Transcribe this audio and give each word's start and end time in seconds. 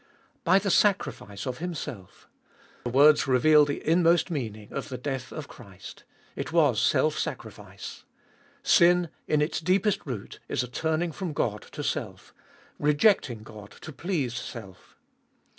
By 0.43 0.57
the 0.57 0.71
sacrifice 0.71 1.45
of 1.45 1.59
Himself. 1.59 2.27
The 2.85 2.89
words 2.89 3.27
reveal 3.27 3.65
the 3.65 3.87
inmost 3.87 4.31
meaning 4.31 4.73
of 4.73 4.89
the 4.89 4.97
death 4.97 5.31
of 5.31 5.47
Christ: 5.47 6.05
it 6.35 6.51
was 6.51 6.81
self 6.81 7.19
sacrifice. 7.19 8.03
Sin, 8.63 9.09
in 9.27 9.43
its 9.43 9.61
deepest 9.61 10.03
root, 10.03 10.39
is 10.49 10.63
a 10.63 10.67
turning 10.67 11.11
from 11.11 11.33
God 11.33 11.61
to 11.73 11.83
self; 11.83 12.33
rejecting 12.79 13.43
God 13.43 13.69
to 13.81 13.91
please 13.93 14.33
self. 14.33 14.95